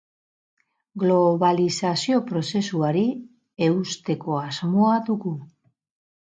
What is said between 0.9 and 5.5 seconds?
Globalizazio prozesuari eusteko asmoa dugu.